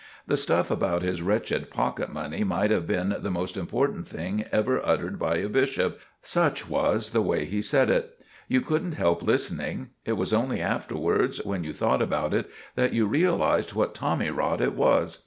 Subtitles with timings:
[0.25, 4.83] The stuff about his wretched pocket money might have been the most important thing ever
[4.83, 8.19] uttered by a bishop, such was the way he said it.
[8.47, 9.91] You couldn't help listening.
[10.03, 14.59] It was only afterwards, when you thought about it, that you realized what tommy rot
[14.59, 15.19] it was.